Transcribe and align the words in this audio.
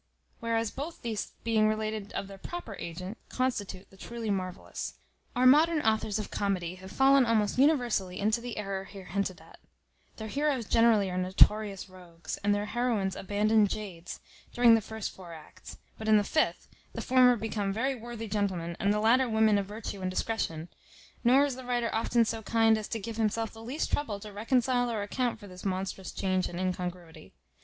whereas 0.39 0.71
both 0.71 1.03
these 1.03 1.33
being 1.43 1.67
related 1.67 2.11
of 2.13 2.27
their 2.27 2.39
proper 2.39 2.75
agent, 2.79 3.19
constitute 3.29 3.87
the 3.91 3.95
truly 3.95 4.31
marvellous. 4.31 4.95
Our 5.35 5.45
modern 5.45 5.79
authors 5.83 6.17
of 6.17 6.31
comedy 6.31 6.73
have 6.73 6.91
fallen 6.91 7.23
almost 7.23 7.59
universally 7.59 8.19
into 8.19 8.41
the 8.41 8.57
error 8.57 8.85
here 8.85 9.05
hinted 9.05 9.39
at; 9.39 9.59
their 10.17 10.27
heroes 10.27 10.65
generally 10.65 11.11
are 11.11 11.19
notorious 11.19 11.87
rogues, 11.87 12.37
and 12.43 12.55
their 12.55 12.65
heroines 12.65 13.15
abandoned 13.15 13.69
jades, 13.69 14.19
during 14.53 14.73
the 14.73 14.81
first 14.81 15.11
four 15.11 15.33
acts; 15.35 15.77
but 15.99 16.07
in 16.07 16.17
the 16.17 16.23
fifth, 16.23 16.67
the 16.93 17.01
former 17.03 17.35
become 17.35 17.71
very 17.71 17.93
worthy 17.93 18.27
gentlemen, 18.27 18.75
and 18.79 18.91
the 18.91 18.99
latter 18.99 19.29
women 19.29 19.59
of 19.59 19.67
virtue 19.67 20.01
and 20.01 20.09
discretion: 20.09 20.69
nor 21.23 21.45
is 21.45 21.55
the 21.55 21.63
writer 21.63 21.93
often 21.93 22.25
so 22.25 22.41
kind 22.41 22.75
as 22.75 22.87
to 22.87 22.97
give 22.99 23.17
himself 23.17 23.53
the 23.53 23.61
least 23.61 23.91
trouble 23.91 24.19
to 24.19 24.33
reconcile 24.33 24.89
or 24.89 25.03
account 25.03 25.39
for 25.39 25.45
this 25.45 25.63
monstrous 25.63 26.11
change 26.11 26.49
and 26.49 26.59
incongruity. 26.59 27.35